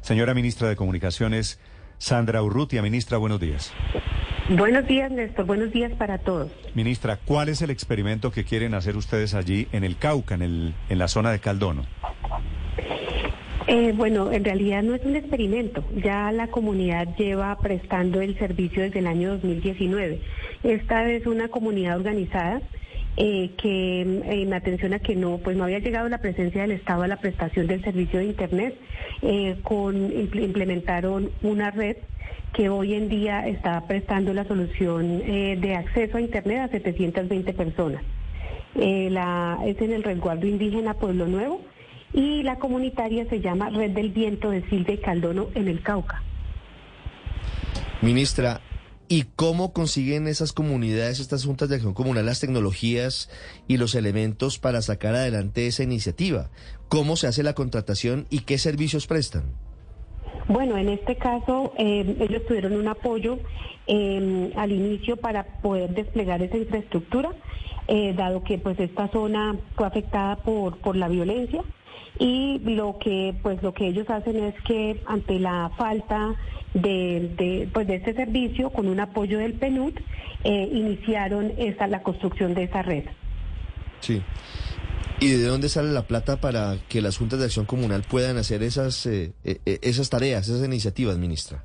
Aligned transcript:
Señora 0.00 0.34
ministra 0.34 0.68
de 0.68 0.76
Comunicaciones, 0.76 1.60
Sandra 1.98 2.42
Urrutia. 2.42 2.82
Ministra, 2.82 3.18
buenos 3.18 3.40
días. 3.40 3.72
Buenos 4.48 4.86
días, 4.86 5.10
Néstor. 5.12 5.46
Buenos 5.46 5.70
días 5.70 5.92
para 5.92 6.18
todos. 6.18 6.50
Ministra, 6.74 7.18
¿cuál 7.24 7.48
es 7.48 7.62
el 7.62 7.70
experimento 7.70 8.32
que 8.32 8.44
quieren 8.44 8.74
hacer 8.74 8.96
ustedes 8.96 9.34
allí 9.34 9.68
en 9.72 9.84
el 9.84 9.96
Cauca, 9.96 10.34
en, 10.34 10.42
el, 10.42 10.74
en 10.88 10.98
la 10.98 11.08
zona 11.08 11.30
de 11.30 11.38
Caldono? 11.38 11.84
Eh, 13.66 13.92
bueno, 13.94 14.32
en 14.32 14.42
realidad 14.42 14.82
no 14.82 14.94
es 14.94 15.04
un 15.04 15.14
experimento. 15.14 15.84
Ya 16.02 16.32
la 16.32 16.48
comunidad 16.48 17.14
lleva 17.16 17.56
prestando 17.58 18.20
el 18.20 18.36
servicio 18.38 18.82
desde 18.82 18.98
el 18.98 19.06
año 19.06 19.30
2019. 19.30 20.20
Esta 20.64 21.08
es 21.08 21.26
una 21.26 21.48
comunidad 21.48 21.98
organizada 21.98 22.60
eh, 23.16 23.50
que 23.56 24.02
eh, 24.02 24.42
en 24.42 24.52
atención 24.52 24.94
a 24.94 24.98
que 24.98 25.16
no, 25.16 25.38
pues 25.38 25.56
no 25.56 25.64
había 25.64 25.78
llegado 25.78 26.08
la 26.08 26.18
presencia 26.18 26.62
del 26.62 26.72
Estado 26.72 27.02
a 27.02 27.08
la 27.08 27.16
prestación 27.16 27.66
del 27.66 27.82
servicio 27.82 28.18
de 28.18 28.26
Internet, 28.26 28.78
con 29.62 30.10
implementaron 30.12 31.30
una 31.42 31.70
red 31.70 31.96
que 32.52 32.68
hoy 32.68 32.94
en 32.94 33.08
día 33.08 33.46
está 33.46 33.86
prestando 33.86 34.32
la 34.32 34.44
solución 34.44 35.18
de 35.18 35.76
acceso 35.76 36.16
a 36.16 36.20
Internet 36.20 36.60
a 36.60 36.68
720 36.68 37.52
personas. 37.52 38.02
la, 38.74 39.58
es 39.66 39.80
en 39.80 39.92
el 39.92 40.02
resguardo 40.02 40.46
indígena 40.46 40.94
Pueblo 40.94 41.26
Nuevo 41.26 41.60
y 42.12 42.42
la 42.42 42.56
comunitaria 42.56 43.26
se 43.28 43.40
llama 43.40 43.70
Red 43.70 43.90
del 43.90 44.10
Viento 44.10 44.50
de 44.50 44.62
Silvia 44.68 44.94
y 44.94 44.98
Caldono 44.98 45.48
en 45.54 45.68
el 45.68 45.82
Cauca. 45.82 46.22
Ministra, 48.02 48.60
¿y 49.10 49.24
cómo 49.34 49.72
consiguen 49.72 50.28
esas 50.28 50.52
comunidades, 50.52 51.18
estas 51.18 51.44
juntas 51.44 51.68
de 51.68 51.74
acción 51.74 51.94
comunal, 51.94 52.24
las 52.24 52.38
tecnologías 52.38 53.28
y 53.66 53.76
los 53.76 53.96
elementos 53.96 54.60
para 54.60 54.80
sacar 54.82 55.16
adelante 55.16 55.66
esa 55.66 55.82
iniciativa? 55.82 56.48
¿Cómo 56.88 57.16
se 57.16 57.26
hace 57.26 57.42
la 57.42 57.54
contratación 57.54 58.26
y 58.30 58.42
qué 58.42 58.56
servicios 58.56 59.08
prestan? 59.08 59.42
Bueno, 60.46 60.78
en 60.78 60.88
este 60.88 61.16
caso 61.16 61.72
eh, 61.76 62.16
ellos 62.20 62.46
tuvieron 62.46 62.72
un 62.74 62.86
apoyo 62.86 63.40
eh, 63.88 64.52
al 64.54 64.70
inicio 64.70 65.16
para 65.16 65.42
poder 65.60 65.92
desplegar 65.92 66.40
esa 66.40 66.56
infraestructura, 66.56 67.30
eh, 67.88 68.14
dado 68.16 68.44
que 68.44 68.58
pues 68.58 68.78
esta 68.78 69.08
zona 69.08 69.56
fue 69.74 69.88
afectada 69.88 70.36
por, 70.36 70.78
por 70.78 70.94
la 70.94 71.08
violencia 71.08 71.64
y 72.18 72.58
lo 72.60 72.98
que 72.98 73.34
pues 73.42 73.62
lo 73.62 73.72
que 73.72 73.88
ellos 73.88 74.08
hacen 74.10 74.36
es 74.36 74.54
que 74.62 75.00
ante 75.06 75.38
la 75.38 75.70
falta 75.76 76.34
de, 76.74 77.32
de 77.36 77.68
pues 77.72 77.86
de 77.86 77.96
este 77.96 78.14
servicio 78.14 78.70
con 78.70 78.88
un 78.88 79.00
apoyo 79.00 79.38
del 79.38 79.54
PNUD 79.54 79.94
eh, 80.44 80.70
iniciaron 80.72 81.52
esa 81.56 81.86
la 81.86 82.02
construcción 82.02 82.54
de 82.54 82.64
esa 82.64 82.82
red. 82.82 83.04
Sí. 84.00 84.22
¿Y 85.18 85.32
de 85.32 85.46
dónde 85.46 85.68
sale 85.68 85.92
la 85.92 86.06
plata 86.06 86.40
para 86.40 86.78
que 86.88 87.02
las 87.02 87.18
juntas 87.18 87.38
de 87.38 87.46
acción 87.46 87.66
comunal 87.66 88.04
puedan 88.08 88.38
hacer 88.38 88.62
esas 88.62 89.04
eh, 89.06 89.32
eh, 89.44 89.60
esas 89.82 90.08
tareas, 90.10 90.48
esas 90.48 90.64
iniciativas, 90.64 91.18
ministra? 91.18 91.64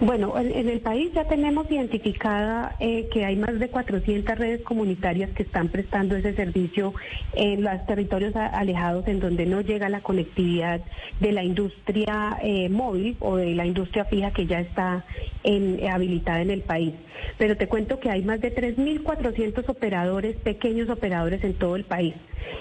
Bueno, 0.00 0.38
en, 0.38 0.68
el 0.68 0.80
país 0.80 1.10
ya 1.12 1.24
tenemos 1.24 1.68
identificada 1.68 2.76
eh, 2.78 3.08
que 3.12 3.24
hay 3.24 3.34
más 3.34 3.58
de 3.58 3.68
400 3.68 4.38
redes 4.38 4.62
comunitarias 4.62 5.30
que 5.30 5.42
están 5.42 5.70
prestando 5.70 6.14
ese 6.14 6.34
servicio 6.34 6.94
en 7.32 7.64
los 7.64 7.84
territorios 7.84 8.36
alejados 8.36 9.08
en 9.08 9.18
donde 9.18 9.44
no 9.44 9.60
llega 9.60 9.88
la 9.88 10.00
conectividad 10.00 10.82
de 11.18 11.32
la 11.32 11.42
industria 11.42 12.38
eh, 12.42 12.68
móvil 12.68 13.16
o 13.18 13.36
de 13.36 13.56
la 13.56 13.66
industria 13.66 14.04
fija 14.04 14.30
que 14.30 14.46
ya 14.46 14.60
está 14.60 15.04
habilitada 15.90 16.42
en 16.42 16.50
el 16.50 16.62
país. 16.62 16.94
Pero 17.36 17.56
te 17.56 17.66
cuento 17.66 17.98
que 17.98 18.10
hay 18.10 18.22
más 18.22 18.40
de 18.40 18.54
3.400 18.54 19.68
operadores, 19.68 20.36
pequeños 20.36 20.90
operadores 20.90 21.42
en 21.42 21.54
todo 21.54 21.74
el 21.74 21.84
país. 21.84 22.14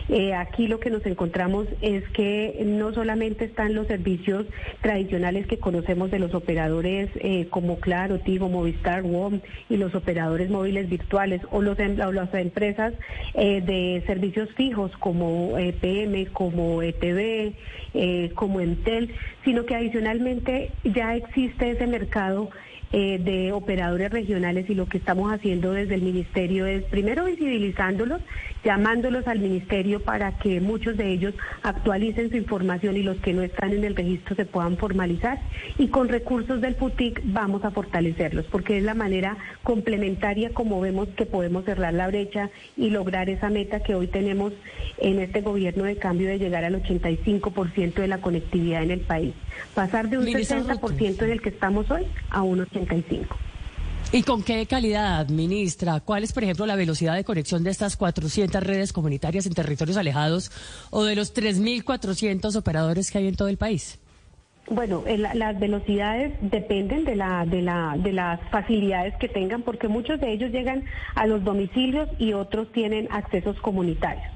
Eh, 0.10 0.34
aquí 0.34 0.68
lo 0.68 0.80
que 0.80 0.90
nos 0.90 1.06
encontramos 1.06 1.68
es 1.82 2.08
que 2.10 2.62
no 2.66 2.94
solamente 2.94 3.46
están 3.46 3.74
los 3.74 3.88
servicios 3.88 4.46
tradicionales 4.82 5.48
que 5.48 5.60
conocemos 5.60 6.12
de 6.12 6.20
los 6.20 6.34
operadores 6.34 7.10
eh, 7.30 7.48
como 7.50 7.82
Claro, 7.82 8.20
Tigo, 8.20 8.48
Movistar, 8.48 9.04
WOM 9.04 9.42
y 9.70 9.76
los 9.76 9.94
operadores 9.96 10.50
móviles 10.50 10.88
virtuales 10.88 11.42
o, 11.52 11.62
los, 11.62 11.78
em, 11.78 11.98
las 11.98 12.34
empresas 12.34 12.94
eh, 13.34 13.60
de 13.60 14.02
servicios 14.08 14.48
fijos 14.54 14.96
como 14.96 15.56
PM, 15.82 16.28
como 16.28 16.82
ETV, 16.82 17.54
como 18.34 18.62
Entel, 18.62 19.14
sino 19.44 19.66
que 19.66 19.76
adicionalmente 19.76 20.72
ya 20.86 21.18
existe 21.18 21.72
ese 21.72 21.86
mercado 21.86 22.50
eh, 22.94 23.20
de 23.20 23.52
operadores 23.52 24.12
regionales 24.12 24.70
y 24.70 24.76
lo 24.76 24.88
que 24.88 24.98
estamos 24.98 25.34
haciendo 25.34 25.74
desde 25.74 25.96
el 25.96 26.02
ministerio 26.02 26.66
es 26.66 26.84
primero 26.84 27.26
visibilizándolos, 27.26 28.22
llamándolos 28.64 29.28
al 29.28 29.40
ministerio 29.40 30.02
para 30.02 30.38
que 30.38 30.62
muchos 30.62 30.96
de 30.96 31.12
ellos 31.12 31.34
actualicen 31.64 32.30
su 32.30 32.38
información 32.38 32.96
y 32.96 33.04
los 33.04 33.18
que 33.18 33.34
no 33.34 33.42
están 33.42 33.74
en 33.74 33.84
el 33.84 33.96
registro 33.96 34.36
se 34.36 34.46
puedan 34.46 34.78
formalizar 34.78 35.40
y 35.78 35.88
con 35.88 36.08
recursos 36.08 36.62
del 36.62 36.76
FUTIC 36.76 37.22
vamos 37.26 37.66
a 37.66 37.72
fortalecerlos 37.72 38.46
porque 38.46 38.78
es 38.78 38.84
la 38.84 38.94
manera 38.94 39.38
complementaria 39.64 40.52
como 40.54 40.80
vemos 40.80 41.10
que 41.10 41.26
podemos 41.26 41.66
cerrar 41.66 41.94
la 41.94 42.08
brecha 42.08 42.50
y 42.78 42.90
lograr 42.90 43.30
esa 43.30 43.50
meta 43.50 43.82
que 43.82 43.96
hoy 43.96 44.08
tenemos 44.08 44.54
en 45.00 45.20
este 45.20 45.42
gobierno 45.42 45.84
de 45.84 45.98
cambio 45.98 46.28
de 46.30 46.40
llegar 46.40 46.64
al 46.64 46.82
85% 46.82 47.96
de 47.96 48.08
la 48.08 48.20
conectividad 48.20 48.84
en 48.84 48.92
el 48.92 49.02
país. 49.02 49.34
Pasar 49.74 50.10
de 50.10 50.18
un 50.18 50.26
60% 50.26 51.24
en 51.24 51.32
el 51.32 51.42
que 51.42 51.50
estamos 51.50 51.90
hoy 51.92 52.06
a 52.30 52.44
un 52.44 52.60
85%. 52.86 53.28
¿Y 54.14 54.24
con 54.24 54.42
qué 54.42 54.66
calidad, 54.66 55.28
ministra? 55.28 56.00
¿Cuál 56.00 56.24
es, 56.24 56.32
por 56.32 56.44
ejemplo, 56.44 56.66
la 56.66 56.78
velocidad 56.78 57.16
de 57.16 57.26
conexión 57.26 57.64
de 57.64 57.72
estas 57.72 57.98
400 57.98 58.64
redes 58.64 58.94
comunitarias 58.94 59.46
en 59.46 59.54
territorios 59.54 59.98
alejados 59.98 60.50
o 60.92 61.04
de 61.04 61.16
los 61.16 61.36
3.400 61.36 62.56
operadores 62.56 63.12
que 63.12 63.18
hay 63.18 63.28
en 63.28 63.36
todo 63.36 63.50
el 63.50 63.58
país? 63.58 64.00
Bueno, 64.70 65.04
las 65.08 65.60
velocidades 65.60 66.34
dependen 66.42 67.06
de, 67.06 67.16
la, 67.16 67.46
de, 67.46 67.62
la, 67.62 67.96
de 67.98 68.12
las 68.12 68.40
facilidades 68.50 69.14
que 69.16 69.30
tengan, 69.30 69.62
porque 69.62 69.88
muchos 69.88 70.20
de 70.20 70.32
ellos 70.32 70.52
llegan 70.52 70.84
a 71.16 71.26
los 71.26 71.44
domicilios 71.44 72.10
y 72.18 72.34
otros 72.34 72.72
tienen 72.72 73.08
accesos 73.12 73.58
comunitarios. 73.62 74.28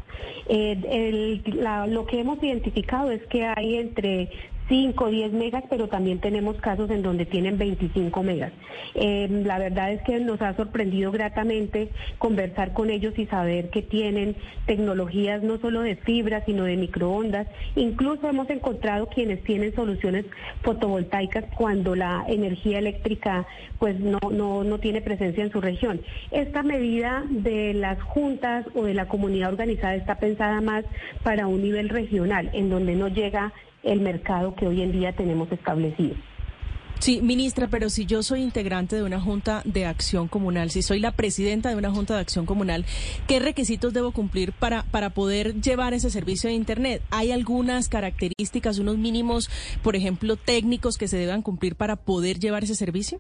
Eh, 0.48 1.42
lo 1.88 2.06
que 2.06 2.20
hemos 2.20 2.42
identificado 2.44 3.12
es 3.12 3.22
que 3.28 3.46
hay 3.46 3.76
entre 3.76 4.30
5, 4.72 5.12
10 5.12 5.34
megas, 5.34 5.66
pero 5.70 5.90
también 5.90 6.20
tenemos 6.20 6.56
casos 6.62 6.90
en 6.92 7.02
donde 7.02 7.26
tienen 7.26 7.58
25 7.58 8.24
megas. 8.24 8.54
Eh, 8.96 9.28
la 9.44 9.60
verdad 9.60 9.92
es 9.92 10.02
que 10.04 10.18
nos 10.22 10.42
ha 10.42 10.56
sorprendido 10.56 11.12
gratamente 11.12 11.90
conversar 12.20 12.72
con 12.72 12.90
ellos 12.90 13.20
y 13.20 13.26
saber 13.26 13.70
que 13.70 13.82
tienen 13.82 14.38
tecnologías 14.68 15.44
no 15.44 15.58
solo 15.58 15.82
de 15.82 15.98
fibra, 15.98 16.46
sino 16.46 16.64
de 16.64 16.78
microondas. 16.78 17.48
Incluso 17.76 18.30
hemos 18.30 18.50
encontrado 18.50 19.08
quienes 19.08 19.44
tienen 19.44 19.76
soluciones 19.76 20.26
fotovoltaicas 20.62 21.44
cuando 21.58 21.94
la 21.94 22.24
energía 22.30 22.80
eléctrica 22.80 23.46
pues 23.78 24.00
no, 24.00 24.20
no, 24.32 24.64
no 24.64 24.80
tiene 24.80 25.02
presencia 25.02 25.44
en 25.44 25.52
su 25.52 25.60
región. 25.60 26.00
Esta 26.32 26.64
medida 26.64 27.26
de 27.30 27.74
las 27.74 28.02
juntas 28.02 28.66
o 28.74 28.86
de 28.86 28.94
la 28.94 29.10
comunidad 29.10 29.50
organizada 29.50 29.96
está 29.96 30.16
pensada 30.16 30.62
más 30.62 30.86
para 31.24 31.48
un 31.48 31.62
nivel 31.62 31.90
regional, 31.90 32.50
en 32.54 32.70
donde 32.70 32.96
no 32.96 33.10
llega 33.10 33.52
el 33.84 34.02
mercado 34.02 34.56
que 34.56 34.68
hoy 34.68 34.82
en 34.82 34.92
día 34.92 35.14
tenemos 35.14 35.52
establecido. 35.52 36.16
Sí, 37.02 37.20
ministra, 37.20 37.68
pero 37.68 37.90
si 37.90 38.06
yo 38.06 38.22
soy 38.22 38.44
integrante 38.44 38.96
de 38.96 39.02
una 39.02 39.20
junta 39.20 39.64
de 39.66 39.88
acción 39.88 40.28
comunal, 40.28 40.70
si 40.70 40.84
soy 40.84 41.00
la 41.00 41.12
presidenta 41.12 41.70
de 41.70 41.76
una 41.76 41.90
junta 41.90 42.14
de 42.14 42.20
acción 42.20 42.46
comunal, 42.46 42.86
¿qué 43.26 43.40
requisitos 43.40 43.92
debo 43.92 44.12
cumplir 44.12 44.54
para, 44.54 44.84
para 44.84 45.10
poder 45.10 45.60
llevar 45.62 45.96
ese 45.96 46.12
servicio 46.12 46.48
de 46.48 46.56
Internet? 46.56 47.02
¿Hay 47.10 47.32
algunas 47.32 47.90
características, 47.90 48.78
unos 48.78 49.00
mínimos, 49.00 49.50
por 49.82 49.96
ejemplo, 49.96 50.36
técnicos 50.36 51.00
que 51.00 51.08
se 51.08 51.18
deban 51.18 51.42
cumplir 51.42 51.76
para 51.76 51.96
poder 51.96 52.38
llevar 52.38 52.66
ese 52.66 52.76
servicio? 52.76 53.20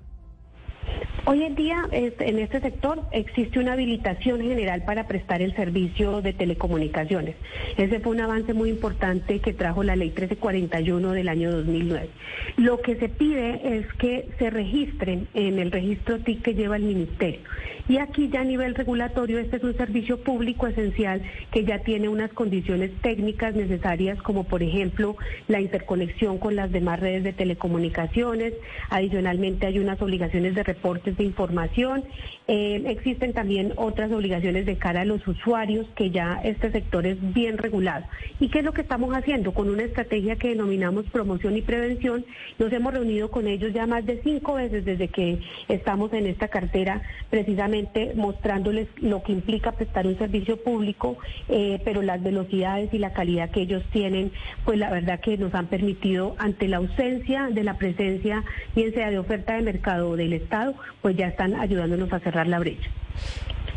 Hoy 1.25 1.43
en 1.43 1.55
día 1.55 1.83
en 1.91 2.39
este 2.39 2.61
sector 2.61 3.01
existe 3.11 3.59
una 3.59 3.73
habilitación 3.73 4.41
general 4.41 4.83
para 4.85 5.07
prestar 5.07 5.41
el 5.41 5.55
servicio 5.55 6.21
de 6.21 6.33
telecomunicaciones. 6.33 7.35
Ese 7.77 7.99
fue 7.99 8.13
un 8.13 8.21
avance 8.21 8.53
muy 8.53 8.69
importante 8.69 9.39
que 9.39 9.53
trajo 9.53 9.83
la 9.83 9.95
ley 9.95 10.09
1341 10.09 11.11
del 11.11 11.29
año 11.29 11.51
2009. 11.51 12.09
Lo 12.57 12.81
que 12.81 12.95
se 12.95 13.07
pide 13.07 13.77
es 13.77 13.85
que 13.93 14.29
se 14.39 14.49
registren 14.49 15.27
en 15.33 15.59
el 15.59 15.71
registro 15.71 16.19
TIC 16.19 16.41
que 16.41 16.53
lleva 16.53 16.75
el 16.75 16.83
ministerio. 16.83 17.39
Y 17.87 17.97
aquí 17.97 18.29
ya 18.29 18.41
a 18.41 18.45
nivel 18.45 18.75
regulatorio 18.75 19.39
este 19.39 19.57
es 19.57 19.63
un 19.63 19.75
servicio 19.75 20.23
público 20.23 20.67
esencial 20.67 21.21
que 21.51 21.65
ya 21.65 21.79
tiene 21.79 22.09
unas 22.09 22.31
condiciones 22.31 22.91
técnicas 23.01 23.55
necesarias 23.55 24.21
como 24.21 24.43
por 24.43 24.63
ejemplo 24.63 25.17
la 25.47 25.59
interconexión 25.59 26.37
con 26.37 26.55
las 26.55 26.71
demás 26.71 26.99
redes 26.99 27.23
de 27.23 27.33
telecomunicaciones. 27.33 28.53
Adicionalmente 28.89 29.65
hay 29.65 29.79
unas 29.79 30.01
obligaciones 30.01 30.55
de 30.55 30.63
reporte 30.63 30.90
de 30.99 31.23
información. 31.23 32.03
Eh, 32.47 32.83
existen 32.87 33.33
también 33.33 33.73
otras 33.77 34.11
obligaciones 34.11 34.65
de 34.65 34.77
cara 34.77 35.01
a 35.01 35.05
los 35.05 35.25
usuarios 35.25 35.87
que 35.95 36.11
ya 36.11 36.41
este 36.43 36.71
sector 36.71 37.05
es 37.05 37.17
bien 37.33 37.57
regulado. 37.57 38.05
¿Y 38.39 38.49
qué 38.49 38.59
es 38.59 38.65
lo 38.65 38.73
que 38.73 38.81
estamos 38.81 39.15
haciendo? 39.15 39.53
Con 39.53 39.69
una 39.69 39.83
estrategia 39.83 40.35
que 40.35 40.49
denominamos 40.49 41.05
promoción 41.05 41.55
y 41.55 41.61
prevención, 41.61 42.25
nos 42.59 42.73
hemos 42.73 42.93
reunido 42.93 43.31
con 43.31 43.47
ellos 43.47 43.73
ya 43.73 43.87
más 43.87 44.05
de 44.05 44.21
cinco 44.21 44.55
veces 44.55 44.83
desde 44.83 45.07
que 45.07 45.39
estamos 45.69 46.11
en 46.13 46.27
esta 46.27 46.49
cartera, 46.49 47.01
precisamente 47.29 48.13
mostrándoles 48.15 48.87
lo 48.97 49.23
que 49.23 49.31
implica 49.31 49.71
prestar 49.71 50.05
un 50.07 50.17
servicio 50.17 50.61
público, 50.61 51.17
eh, 51.47 51.79
pero 51.85 52.01
las 52.01 52.21
velocidades 52.21 52.93
y 52.93 52.97
la 52.97 53.13
calidad 53.13 53.51
que 53.51 53.61
ellos 53.61 53.83
tienen, 53.91 54.31
pues 54.65 54.77
la 54.77 54.89
verdad 54.89 55.21
que 55.21 55.37
nos 55.37 55.53
han 55.53 55.67
permitido 55.67 56.35
ante 56.37 56.67
la 56.67 56.77
ausencia 56.77 57.49
de 57.49 57.63
la 57.63 57.77
presencia, 57.77 58.43
bien 58.75 58.93
sea 58.93 59.09
de 59.09 59.19
oferta 59.19 59.55
de 59.55 59.61
mercado 59.61 60.15
del 60.15 60.33
Estado, 60.33 60.75
pues 61.01 61.15
ya 61.17 61.27
están 61.27 61.55
ayudándonos 61.55 62.11
a 62.13 62.19
cerrar 62.19 62.47
la 62.47 62.59
brecha. 62.59 62.89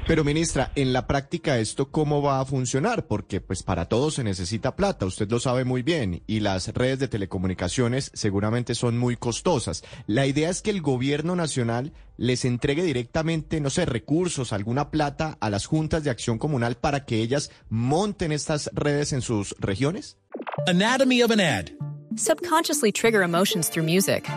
Pero 0.07 0.23
ministra, 0.23 0.71
en 0.75 0.93
la 0.93 1.07
práctica 1.07 1.59
esto 1.59 1.91
cómo 1.91 2.21
va 2.21 2.39
a 2.39 2.45
funcionar? 2.45 3.07
Porque 3.07 3.41
pues 3.41 3.63
para 3.63 3.87
todo 3.87 4.11
se 4.11 4.23
necesita 4.23 4.77
plata, 4.77 5.07
usted 5.07 5.31
lo 5.31 5.41
sabe 5.41 5.65
muy 5.65 5.83
bien, 5.83 6.23
y 6.27 6.41
las 6.41 6.69
redes 6.75 6.99
de 6.99 7.09
telecomunicaciones 7.09 8.11
seguramente 8.13 8.75
son 8.75 8.99
muy 8.99 9.17
costosas. 9.17 9.83
La 10.07 10.27
idea 10.27 10.51
es 10.51 10.61
que 10.61 10.71
el 10.71 10.83
gobierno 10.83 11.37
nacional 11.37 11.95
les 12.19 12.45
entregue 12.45 12.83
directamente, 12.83 13.63
no 13.63 13.71
sé, 13.71 13.87
recursos, 13.87 14.53
alguna 14.53 14.91
plata 14.91 15.39
a 15.41 15.49
las 15.49 15.65
juntas 15.65 16.05
de 16.05 16.11
acción 16.11 16.37
comunal 16.37 16.77
para 16.77 17.07
que 17.07 17.23
ellas 17.23 17.51
monten 17.71 18.31
estas 18.31 18.71
redes 18.75 19.15
en 19.15 19.23
sus 19.23 19.57
regiones. 19.59 20.19
Anatomy 20.67 21.23
of 21.23 21.31
an 21.31 21.41
ad. 21.41 21.71
Subconsciously 22.17 22.93
trigger 22.93 23.23
emotions 23.23 23.71
through 23.71 23.87
music. 23.87 24.29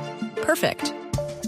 Perfect. 0.45 0.93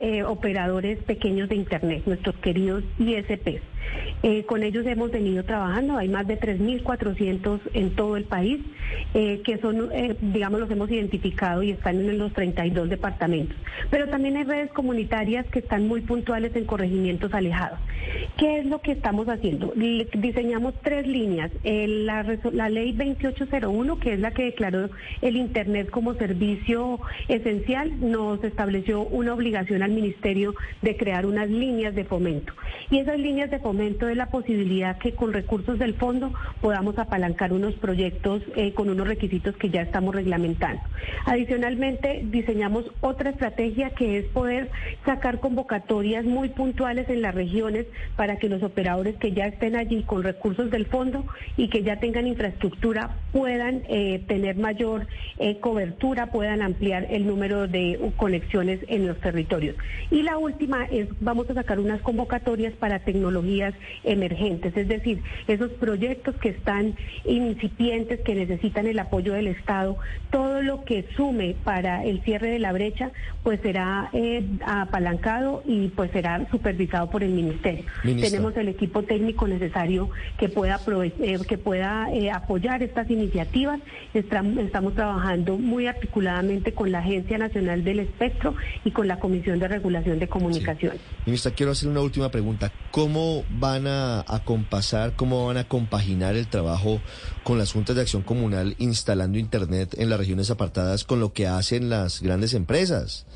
eh, 0.00 0.22
operadores 0.22 1.02
pequeños 1.02 1.48
de 1.48 1.56
Internet, 1.56 2.04
nuestros 2.06 2.36
queridos 2.36 2.84
ISPs. 3.00 3.60
Eh, 4.22 4.44
con 4.44 4.62
ellos 4.62 4.86
hemos 4.86 5.10
venido 5.10 5.42
trabajando, 5.42 5.96
hay 5.96 6.08
más 6.08 6.24
de 6.28 6.38
3.400 6.38 7.58
en 7.74 7.90
todo 7.96 8.16
el 8.16 8.22
país, 8.22 8.60
eh, 9.14 9.40
que 9.44 9.58
son, 9.58 9.90
digamos, 10.32 10.60
los 10.60 10.70
hemos 10.70 10.88
identificado 10.88 11.64
y 11.64 11.72
están 11.72 11.96
en 11.96 12.16
los 12.16 12.32
32 12.32 12.88
departamentos. 12.88 13.56
Pero 13.90 14.08
también 14.08 14.36
hay 14.36 14.44
redes 14.44 14.70
comunitarias 14.70 15.46
que 15.46 15.58
están 15.58 15.88
muy 15.88 16.02
puntuales 16.02 16.54
en 16.54 16.64
corregimientos 16.64 17.34
alejados. 17.34 17.80
¿Qué 18.36 18.60
es 18.60 18.66
lo 18.66 18.80
que 18.80 18.92
estamos 18.92 19.28
haciendo? 19.28 19.72
Diseñamos 19.74 20.74
tres 20.82 21.08
líneas. 21.08 21.50
La, 21.64 22.24
la 22.52 22.68
ley 22.68 22.92
2801, 22.92 23.98
que 23.98 24.12
es 24.12 24.20
la 24.20 24.30
que 24.30 24.44
declaró 24.44 24.90
el 25.22 25.36
Internet 25.36 25.90
como 25.90 26.14
servicio 26.14 27.00
esencial, 27.26 27.92
nos 28.00 28.42
estableció 28.44 29.02
una 29.02 29.34
obligación 29.34 29.82
al 29.88 29.94
Ministerio 29.94 30.54
de 30.82 30.96
crear 30.96 31.26
unas 31.26 31.48
líneas 31.48 31.94
de 31.94 32.04
fomento. 32.04 32.52
Y 32.90 32.98
esas 32.98 33.18
líneas 33.18 33.50
de 33.50 33.58
fomento 33.58 34.08
es 34.08 34.16
la 34.16 34.26
posibilidad 34.26 34.98
que 34.98 35.12
con 35.12 35.32
recursos 35.32 35.78
del 35.78 35.94
fondo 35.94 36.32
podamos 36.60 36.98
apalancar 36.98 37.52
unos 37.52 37.74
proyectos 37.74 38.42
eh, 38.56 38.72
con 38.72 38.88
unos 38.88 39.08
requisitos 39.08 39.56
que 39.56 39.70
ya 39.70 39.82
estamos 39.82 40.14
reglamentando. 40.14 40.82
Adicionalmente, 41.26 42.22
diseñamos 42.24 42.84
otra 43.00 43.30
estrategia 43.30 43.90
que 43.90 44.18
es 44.18 44.26
poder 44.26 44.70
sacar 45.04 45.40
convocatorias 45.40 46.24
muy 46.24 46.50
puntuales 46.50 47.08
en 47.08 47.22
las 47.22 47.34
regiones 47.34 47.86
para 48.16 48.36
que 48.36 48.48
los 48.48 48.62
operadores 48.62 49.16
que 49.16 49.32
ya 49.32 49.46
estén 49.46 49.76
allí 49.76 50.02
con 50.02 50.22
recursos 50.22 50.70
del 50.70 50.86
fondo 50.86 51.24
y 51.56 51.68
que 51.68 51.82
ya 51.82 51.98
tengan 51.98 52.26
infraestructura 52.26 53.16
puedan 53.32 53.82
eh, 53.88 54.22
tener 54.26 54.56
mayor 54.56 55.06
eh, 55.38 55.58
cobertura, 55.58 56.26
puedan 56.26 56.62
ampliar 56.62 57.06
el 57.10 57.26
número 57.26 57.66
de 57.68 57.98
conexiones 58.16 58.80
en 58.88 59.06
los 59.06 59.18
territorios. 59.20 59.76
Y 60.10 60.22
la 60.22 60.38
última 60.38 60.84
es, 60.86 61.08
vamos 61.20 61.48
a 61.50 61.54
sacar 61.54 61.78
unas 61.80 62.00
convocatorias 62.00 62.72
para 62.74 62.98
tecnologías 63.00 63.74
emergentes, 64.04 64.76
es 64.76 64.88
decir, 64.88 65.20
esos 65.46 65.70
proyectos 65.72 66.34
que 66.36 66.50
están 66.50 66.94
incipientes, 67.24 68.20
que 68.20 68.34
necesitan 68.34 68.86
el 68.86 68.98
apoyo 68.98 69.32
del 69.34 69.48
Estado, 69.48 69.96
todo 70.30 70.62
lo 70.62 70.84
que 70.84 71.04
sume 71.16 71.54
para 71.64 72.04
el 72.04 72.20
cierre 72.22 72.48
de 72.50 72.58
la 72.58 72.72
brecha, 72.72 73.10
pues 73.42 73.60
será 73.60 74.10
eh, 74.12 74.44
apalancado 74.66 75.62
y 75.66 75.88
pues 75.88 76.10
será 76.10 76.46
supervisado 76.50 77.10
por 77.10 77.22
el 77.22 77.30
Ministerio. 77.30 77.84
Ministra. 78.04 78.30
Tenemos 78.30 78.56
el 78.56 78.68
equipo 78.68 79.02
técnico 79.02 79.46
necesario 79.46 80.10
que 80.38 80.48
pueda, 80.48 80.80
eh, 81.20 81.38
que 81.46 81.58
pueda 81.58 82.08
eh, 82.12 82.30
apoyar 82.30 82.82
estas 82.82 83.10
iniciativas. 83.10 83.80
Estam- 84.14 84.58
estamos 84.60 84.94
trabajando 84.94 85.56
muy 85.58 85.86
articuladamente 85.86 86.72
con 86.72 86.92
la 86.92 86.98
Agencia 87.00 87.38
Nacional 87.38 87.84
del 87.84 88.00
Espectro 88.00 88.54
y 88.84 88.90
con 88.90 89.08
la 89.08 89.18
Comisión 89.18 89.58
de 89.58 89.67
Regulación 89.68 90.18
de 90.18 90.28
Comunicaciones. 90.28 91.00
Ministra, 91.26 91.52
quiero 91.52 91.72
hacer 91.72 91.88
una 91.88 92.00
última 92.00 92.30
pregunta. 92.30 92.72
¿Cómo 92.90 93.44
van 93.50 93.86
a 93.86 94.24
acompasar, 94.26 95.14
cómo 95.14 95.46
van 95.46 95.56
a 95.58 95.64
compaginar 95.68 96.34
el 96.36 96.48
trabajo 96.48 97.00
con 97.44 97.58
las 97.58 97.72
juntas 97.72 97.94
de 97.96 98.02
acción 98.02 98.22
comunal 98.22 98.74
instalando 98.78 99.38
Internet 99.38 99.94
en 99.98 100.10
las 100.10 100.18
regiones 100.18 100.50
apartadas 100.50 101.04
con 101.04 101.20
lo 101.20 101.32
que 101.32 101.46
hacen 101.46 101.88
las 101.90 102.20
grandes 102.20 102.54
empresas? 102.54 103.26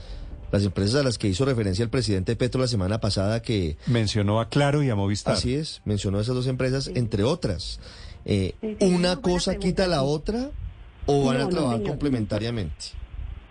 Las 0.51 0.65
empresas 0.65 1.01
a 1.01 1.03
las 1.03 1.17
que 1.17 1.29
hizo 1.29 1.45
referencia 1.47 1.83
el 1.83 1.89
presidente 1.89 2.37
Petro 2.37 2.61
la 2.61 2.67
semana 2.69 3.01
pasada 3.01 3.41
que 3.41 3.79
Mencionó 3.87 4.39
a 4.41 4.49
Claro 4.51 4.83
y 4.83 4.91
a 4.91 4.95
Movistar. 4.95 5.35
Así 5.35 5.55
es, 5.55 5.81
mencionó 5.87 6.21
esas 6.21 6.35
dos 6.35 6.47
empresas, 6.47 6.91
entre 6.95 7.23
otras. 7.23 7.81
Eh, 8.27 8.55
Sí, 8.61 8.77
sí, 8.79 8.87
¿Una 8.87 9.17
cosa 9.17 9.57
quita 9.57 9.87
la 9.87 10.03
otra 10.03 10.51
o 11.07 11.25
van 11.25 11.39
No, 11.39 11.43
a 11.43 11.45
no, 11.45 11.51
trabajar 11.51 11.77
señor. 11.79 11.91
complementariamente? 11.91 12.75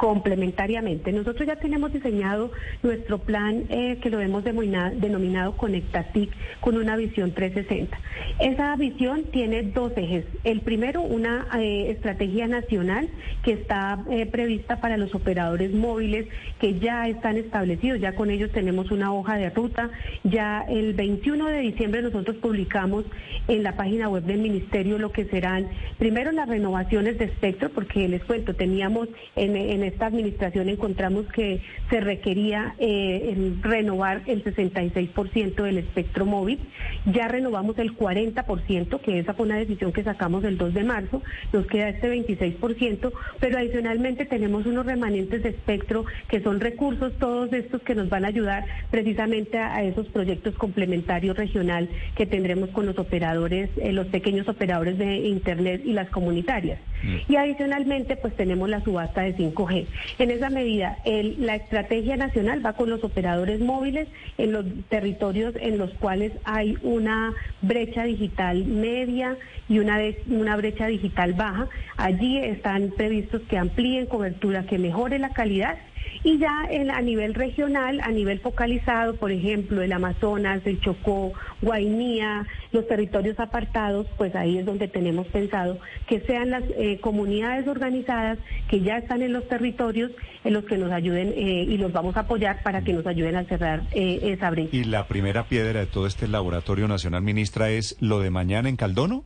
Complementariamente. 0.01 1.12
Nosotros 1.12 1.48
ya 1.48 1.57
tenemos 1.57 1.94
diseñado 1.94 2.51
nuestro 2.81 3.19
plan 3.19 3.65
eh, 3.69 4.00
que 4.01 4.09
lo 4.09 4.19
hemos 4.19 4.44
denomina- 4.44 4.89
denominado 4.89 5.55
Conectatic 5.55 6.31
con 6.60 6.75
una 6.75 6.96
visión 6.96 7.34
360. 7.34 8.00
Esa 8.39 8.75
visión 8.77 9.25
tiene 9.31 9.62
dos 9.62 9.91
ejes. 9.96 10.25
El 10.43 10.62
primero, 10.62 11.03
una 11.03 11.46
eh, 11.60 11.91
estrategia 11.91 12.48
nacional 12.48 13.10
que 13.43 13.51
está 13.53 14.03
eh, 14.10 14.25
prevista 14.25 14.81
para 14.81 14.98
los 14.98 15.13
operadores 15.13 15.72
móviles 15.72 16.25
que 16.60 16.79
ya 16.79 17.08
están 17.08 17.38
establecidos. 17.38 18.00
Ya 18.00 18.15
con 18.15 18.31
ellos 18.31 18.50
tenemos 18.51 18.89
una 18.89 19.13
hoja 19.13 19.36
de 19.38 19.51
ruta. 19.51 19.91
Ya 20.24 20.65
el 20.67 20.93
21 20.96 21.46
de 21.46 21.60
diciembre 21.60 22.01
nosotros 22.01 22.38
publicamos 22.38 23.05
en 23.48 23.62
la 23.62 23.75
página 23.75 24.10
web 24.10 24.24
del 24.24 24.39
Ministerio 24.39 24.98
lo 24.98 25.12
que 25.12 25.25
serán 25.25 25.67
primero 26.00 26.31
las 26.31 26.50
renovaciones 26.50 27.20
de 27.20 27.25
espectro, 27.25 27.70
porque 27.70 28.08
les 28.08 28.24
cuento, 28.24 28.55
teníamos 28.55 29.08
en, 29.36 29.55
en 29.55 29.90
esta 29.91 30.07
administración 30.07 30.69
encontramos 30.69 31.25
que 31.27 31.62
se 31.89 32.01
requería 32.01 32.75
eh, 32.79 33.53
renovar 33.62 34.24
el 34.25 34.43
66% 34.43 35.63
del 35.63 35.77
espectro 35.77 36.25
móvil. 36.25 36.60
Ya 37.05 37.27
renovamos 37.27 37.77
el 37.79 37.95
40%, 37.95 39.00
que 39.01 39.19
esa 39.19 39.33
fue 39.33 39.45
una 39.45 39.57
decisión 39.57 39.91
que 39.91 40.03
sacamos 40.03 40.43
el 40.43 40.57
2 40.57 40.74
de 40.74 40.83
marzo. 40.83 41.21
Nos 41.53 41.65
queda 41.67 41.89
este 41.89 42.12
26%, 42.12 43.12
pero 43.39 43.57
adicionalmente 43.57 44.25
tenemos 44.25 44.65
unos 44.65 44.86
remanentes 44.86 45.43
de 45.43 45.50
espectro 45.50 46.05
que 46.27 46.41
son 46.41 46.60
recursos 46.60 47.13
todos 47.19 47.51
estos 47.53 47.81
que 47.81 47.95
nos 47.95 48.10
van 48.10 48.25
a 48.25 48.29
ayudar 48.29 48.65
precisamente 48.89 49.57
a, 49.57 49.75
a 49.75 49.83
esos 49.83 50.07
proyectos 50.07 50.55
complementarios 50.55 51.38
regional 51.38 51.89
que 52.15 52.25
tendremos 52.25 52.69
con 52.69 52.86
los 52.86 52.98
operadores, 52.98 53.69
eh, 53.77 53.91
los 53.91 54.07
pequeños 54.07 54.48
operadores 54.48 54.98
de 54.98 55.17
Internet 55.27 55.81
y 55.86 55.93
las 55.93 56.10
comunitarias. 56.10 56.79
Y 57.27 57.36
adicionalmente, 57.36 58.15
pues 58.15 58.36
tenemos 58.36 58.69
la 58.69 58.83
subasta 58.83 59.21
de 59.21 59.36
5G. 59.36 59.81
En 60.20 60.32
esa 60.32 60.50
medida, 60.50 60.98
la 61.06 61.56
estrategia 61.56 62.18
nacional 62.18 62.66
va 62.66 62.74
con 62.74 62.90
los 62.90 63.04
operadores 63.04 63.60
móviles 63.60 64.08
en 64.38 64.52
los 64.52 64.66
territorios 64.90 65.56
en 65.60 65.78
los 65.78 65.92
cuales 65.96 66.32
hay 66.44 66.78
una 66.82 67.34
brecha 67.62 68.04
digital 68.04 68.66
media 68.66 69.38
y 69.70 69.80
una, 69.80 70.00
una 70.28 70.56
brecha 70.58 70.88
digital 70.88 71.34
baja. 71.34 71.68
Allí 71.98 72.38
están 72.38 72.92
previstos 72.96 73.42
que 73.44 73.58
amplíen 73.58 74.06
cobertura, 74.06 74.66
que 74.66 74.78
mejore 74.78 75.20
la 75.20 75.30
calidad 75.30 75.78
y 76.24 76.38
ya 76.38 76.66
en, 76.70 76.92
a 76.92 77.01
nivel 77.01 77.34
regional, 77.34 78.00
a 78.01 78.12
nivel 78.12 78.40
focalizado, 78.40 79.16
por 79.16 79.32
ejemplo, 79.32 79.82
el 79.82 79.92
Amazonas, 79.92 80.62
el 80.66 80.80
Chocó, 80.80 81.34
Guainía, 81.62 82.48
los 82.72 82.88
territorios 82.88 83.40
apartados, 83.40 84.08
pues 84.18 84.36
ahí 84.36 84.58
es 84.58 84.66
donde 84.66 84.88
tenemos 84.88 85.28
pensado 85.28 85.80
que 86.08 86.20
sean 86.22 86.51
las 86.51 86.63
eh, 86.78 87.00
comunidades 87.01 87.68
organizadas 87.68 88.38
que 88.70 88.82
ya 88.82 88.98
están 88.98 89.22
en 89.22 89.34
los 89.34 89.48
territorios 89.48 90.12
en 90.44 90.54
los 90.54 90.66
que 90.66 90.78
nos 90.78 90.92
ayuden 90.92 91.34
eh, 91.36 91.66
y 91.68 91.78
los 91.78 91.92
vamos 91.92 92.16
a 92.18 92.22
apoyar 92.22 92.62
para 92.63 92.84
que 92.84 92.94
nos 92.94 93.06
ayuden 93.06 93.36
a 93.36 93.44
cerrar 93.46 93.84
eh, 93.92 94.20
esa 94.24 94.50
brecha. 94.50 94.75
Y 94.75 94.84
la 94.84 95.08
primera 95.08 95.46
piedra 95.46 95.82
de 95.82 95.86
todo 95.86 96.08
este 96.08 96.28
laboratorio 96.28 96.88
nacional, 96.88 97.22
ministra, 97.22 97.70
es 97.70 97.98
lo 98.00 98.20
de 98.20 98.30
mañana 98.30 98.70
en 98.70 98.75
Caldono. 98.75 99.24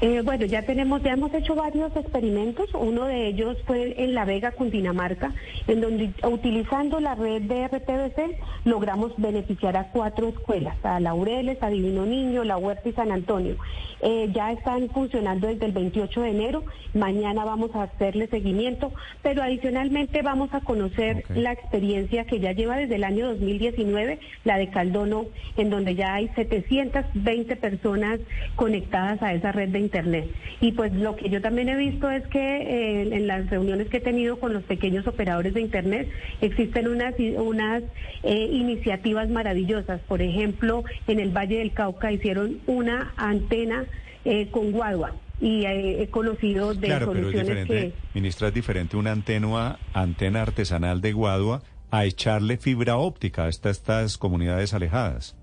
Eh, 0.00 0.22
bueno, 0.24 0.44
ya 0.46 0.62
tenemos, 0.62 1.02
ya 1.02 1.12
hemos 1.12 1.32
hecho 1.34 1.54
varios 1.54 1.94
experimentos. 1.96 2.68
Uno 2.74 3.04
de 3.04 3.28
ellos 3.28 3.56
fue 3.66 4.02
en 4.02 4.14
La 4.14 4.24
Vega, 4.24 4.50
Cundinamarca, 4.52 5.32
en 5.66 5.80
donde 5.80 6.12
utilizando 6.22 7.00
la 7.00 7.14
red 7.14 7.42
de 7.42 7.68
RTBC 7.68 8.38
logramos 8.64 9.12
beneficiar 9.16 9.76
a 9.76 9.90
cuatro 9.90 10.28
escuelas, 10.28 10.76
a 10.84 11.00
Laureles, 11.00 11.62
a 11.62 11.70
Divino 11.70 12.06
Niño, 12.06 12.44
La 12.44 12.56
Huerta 12.56 12.88
y 12.88 12.92
San 12.92 13.12
Antonio. 13.12 13.56
Eh, 14.00 14.28
ya 14.34 14.52
están 14.52 14.90
funcionando 14.90 15.46
desde 15.46 15.66
el 15.66 15.72
28 15.72 16.20
de 16.20 16.30
enero. 16.30 16.64
Mañana 16.92 17.44
vamos 17.44 17.74
a 17.74 17.84
hacerle 17.84 18.26
seguimiento, 18.26 18.92
pero 19.22 19.42
adicionalmente 19.42 20.20
vamos 20.20 20.52
a 20.52 20.60
conocer 20.60 21.24
la 21.30 21.52
experiencia 21.52 22.24
que 22.26 22.40
ya 22.40 22.52
lleva 22.52 22.76
desde 22.76 22.96
el 22.96 23.04
año 23.04 23.28
2019, 23.28 24.18
la 24.44 24.58
de 24.58 24.68
Caldono, 24.68 25.26
en 25.56 25.70
donde 25.70 25.94
ya 25.94 26.14
hay 26.14 26.28
720 26.34 27.56
personas 27.56 28.20
conectadas 28.56 29.22
a 29.22 29.32
esa 29.32 29.52
red 29.52 29.73
de 29.74 29.80
Internet. 29.80 30.30
Y 30.60 30.72
pues 30.72 30.92
lo 30.94 31.16
que 31.16 31.28
yo 31.28 31.42
también 31.42 31.68
he 31.68 31.76
visto 31.76 32.10
es 32.10 32.26
que 32.28 32.38
eh, 32.38 33.14
en 33.14 33.26
las 33.26 33.50
reuniones 33.50 33.88
que 33.88 33.98
he 33.98 34.00
tenido 34.00 34.40
con 34.40 34.54
los 34.54 34.62
pequeños 34.62 35.06
operadores 35.06 35.52
de 35.52 35.60
Internet 35.60 36.08
existen 36.40 36.88
unas, 36.88 37.14
unas 37.18 37.82
eh, 38.22 38.48
iniciativas 38.50 39.28
maravillosas. 39.28 40.00
Por 40.08 40.22
ejemplo, 40.22 40.84
en 41.06 41.20
el 41.20 41.30
Valle 41.30 41.58
del 41.58 41.72
Cauca 41.72 42.10
hicieron 42.10 42.60
una 42.66 43.12
antena 43.16 43.84
eh, 44.24 44.48
con 44.50 44.72
guadua 44.72 45.12
y 45.40 45.66
he 45.66 46.08
conocido 46.10 46.74
de 46.74 46.98
soluciones 47.00 47.66
que... 47.66 47.92
Ministra, 48.14 48.48
es 48.48 48.54
diferente 48.54 48.96
una 48.96 49.12
antena, 49.12 49.78
antena 49.92 50.42
artesanal 50.42 51.00
de 51.00 51.12
guadua 51.12 51.62
a 51.90 52.04
echarle 52.04 52.56
fibra 52.56 52.96
óptica 52.96 53.44
a 53.44 53.48
estas 53.48 54.16
comunidades 54.16 54.72
alejadas. 54.72 55.36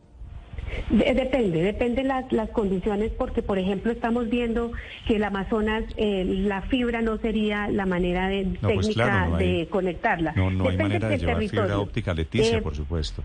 Depende, 0.90 1.62
depende 1.62 2.04
las, 2.04 2.32
las 2.32 2.50
condiciones, 2.50 3.12
porque 3.12 3.42
por 3.42 3.58
ejemplo 3.58 3.92
estamos 3.92 4.30
viendo 4.30 4.72
que 5.08 5.16
el 5.16 5.24
Amazonas, 5.24 5.84
eh, 5.98 6.24
la 6.26 6.62
fibra 6.64 7.02
no 7.02 7.18
sería 7.18 7.68
la 7.68 7.86
manera 7.86 8.28
de, 8.28 8.58
pues 8.62 8.88
técnica 8.88 9.30
de 9.38 9.68
conectarla. 9.70 10.34
No, 10.36 10.50
no 10.50 10.70
hay 10.70 10.78
manera 10.78 11.10
de 11.10 11.18
llevar 11.18 11.40
fibra 11.40 11.80
óptica, 11.80 12.14
Leticia, 12.14 12.58
eh, 12.58 12.62
por 12.62 12.76
supuesto. 12.76 13.24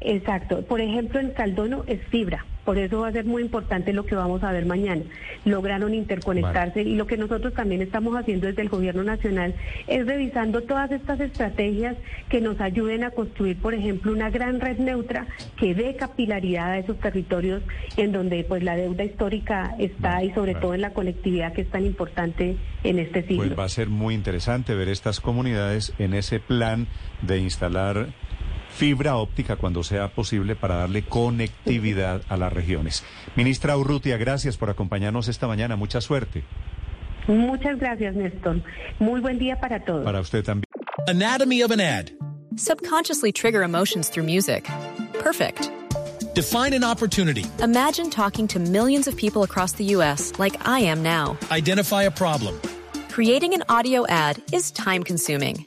exacto. 0.00 0.62
Por 0.62 0.80
ejemplo, 0.80 1.20
en 1.20 1.30
Caldono 1.30 1.84
es 1.86 2.00
fibra. 2.08 2.44
Por 2.64 2.78
eso 2.78 3.00
va 3.00 3.08
a 3.08 3.12
ser 3.12 3.24
muy 3.24 3.42
importante 3.42 3.92
lo 3.92 4.04
que 4.04 4.14
vamos 4.14 4.42
a 4.42 4.52
ver 4.52 4.66
mañana. 4.66 5.02
Lograron 5.44 5.94
interconectarse 5.94 6.82
y 6.82 6.94
lo 6.94 7.06
que 7.06 7.16
nosotros 7.16 7.54
también 7.54 7.82
estamos 7.82 8.16
haciendo 8.16 8.46
desde 8.46 8.62
el 8.62 8.68
Gobierno 8.68 9.02
Nacional 9.02 9.54
es 9.86 10.06
revisando 10.06 10.62
todas 10.62 10.90
estas 10.92 11.20
estrategias 11.20 11.96
que 12.28 12.40
nos 12.40 12.60
ayuden 12.60 13.04
a 13.04 13.10
construir, 13.10 13.56
por 13.56 13.74
ejemplo, 13.74 14.12
una 14.12 14.30
gran 14.30 14.60
red 14.60 14.78
neutra 14.78 15.26
que 15.56 15.74
dé 15.74 15.96
capilaridad 15.96 16.72
a 16.72 16.78
esos 16.78 16.98
territorios 16.98 17.62
en 17.96 18.12
donde 18.12 18.44
pues 18.44 18.62
la 18.62 18.76
deuda 18.76 19.04
histórica 19.04 19.74
está 19.78 20.22
y 20.22 20.32
sobre 20.32 20.54
todo 20.54 20.74
en 20.74 20.82
la 20.82 20.90
conectividad 20.90 21.52
que 21.52 21.62
es 21.62 21.70
tan 21.70 21.84
importante 21.84 22.56
en 22.84 22.98
este 22.98 23.22
siglo. 23.22 23.44
Pues 23.44 23.58
va 23.58 23.64
a 23.64 23.68
ser 23.68 23.88
muy 23.88 24.14
interesante 24.14 24.74
ver 24.74 24.88
estas 24.88 25.20
comunidades 25.20 25.92
en 25.98 26.14
ese 26.14 26.40
plan 26.40 26.86
de 27.22 27.38
instalar 27.38 28.08
fibra 28.76 29.16
óptica 29.16 29.56
cuando 29.56 29.82
sea 29.82 30.08
posible 30.08 30.56
para 30.56 30.76
darle 30.76 31.02
conectividad 31.02 32.22
a 32.28 32.36
las 32.36 32.52
regiones. 32.52 33.04
Ministra 33.36 33.76
Urrutia, 33.76 34.16
gracias 34.16 34.56
por 34.56 34.70
acompañarnos 34.70 35.28
esta 35.28 35.46
mañana. 35.46 35.76
Mucha 35.76 36.00
suerte. 36.00 36.44
Muchas 37.26 37.78
gracias, 37.78 38.14
Néstor. 38.14 38.62
Muy 38.98 39.20
buen 39.20 39.38
día 39.38 39.60
para 39.60 39.84
todos. 39.84 40.04
Para 40.04 40.20
usted 40.20 40.44
también. 40.44 40.64
Anatomy 41.06 41.62
of 41.62 41.70
an 41.70 41.80
ad. 41.80 42.10
Subconsciously 42.56 43.32
trigger 43.32 43.62
emotions 43.62 44.08
through 44.10 44.26
music. 44.26 44.68
Perfect. 45.22 45.70
Define 46.34 46.74
an 46.74 46.84
opportunity. 46.84 47.44
Imagine 47.62 48.10
talking 48.10 48.46
to 48.48 48.58
millions 48.58 49.08
of 49.08 49.16
people 49.16 49.42
across 49.42 49.72
the 49.72 49.84
U.S. 49.96 50.32
like 50.38 50.56
I 50.66 50.80
am 50.80 51.02
now. 51.02 51.36
Identify 51.50 52.04
a 52.04 52.10
problem. 52.10 52.58
Creating 53.08 53.54
an 53.54 53.64
audio 53.68 54.06
ad 54.06 54.40
is 54.52 54.70
time 54.70 55.02
consuming. 55.02 55.66